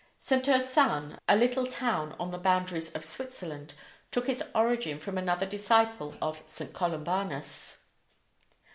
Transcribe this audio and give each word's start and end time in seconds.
St. 0.17 0.43
Ursanne, 0.47 1.19
a 1.29 1.35
little 1.35 1.67
town 1.67 2.15
on 2.19 2.31
the 2.31 2.39
boundaries 2.39 2.89
of 2.93 3.05
Switzerland, 3.05 3.75
took 4.09 4.27
its 4.27 4.41
origin 4.55 4.97
from 4.99 5.15
another 5.15 5.45
disciple 5.45 6.15
of 6.19 6.41
St. 6.47 6.73
Columbanus. 6.73 7.77